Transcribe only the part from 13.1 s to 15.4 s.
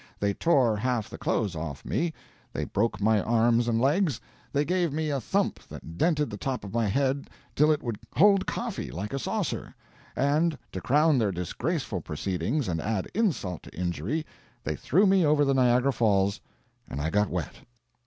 insult to injury, they threw me